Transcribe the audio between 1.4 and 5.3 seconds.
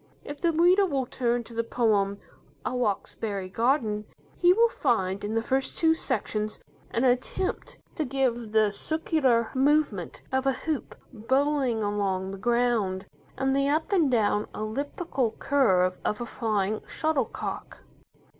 to the poem, "A Roxbury Garden", he will find